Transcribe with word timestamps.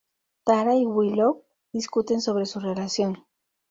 Tara 0.45 0.73
y 0.75 0.83
Willow 0.83 1.43
discuten 1.71 2.21
sobre 2.21 2.47
su 2.47 2.59
relación. 2.59 3.23